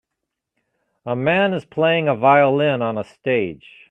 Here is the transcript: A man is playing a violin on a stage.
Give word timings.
A 1.05 1.15
man 1.15 1.53
is 1.53 1.63
playing 1.63 2.07
a 2.07 2.15
violin 2.15 2.81
on 2.81 2.97
a 2.97 3.03
stage. 3.03 3.67